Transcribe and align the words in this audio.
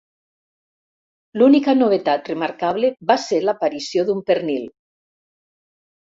L'única 1.41 1.75
novetat 1.81 2.31
remarcable 2.31 2.89
va 3.11 3.17
ser 3.25 3.39
l'aparició 3.43 4.07
d'un 4.07 4.23
pernil. 4.31 4.65